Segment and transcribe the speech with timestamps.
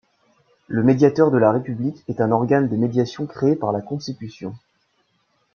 [0.67, 4.55] Le médiateur de la république est un organe de médiation créé par la Constitution.